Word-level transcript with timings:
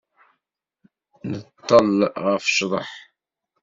Nɛeṭṭel 1.29 1.95
ɣef 2.23 2.43
ccḍeḥ. 2.51 2.89